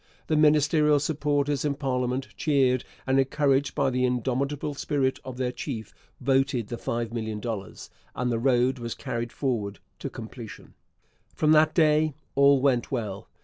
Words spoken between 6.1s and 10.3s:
voted the $5,000,000, and the road was carried forward to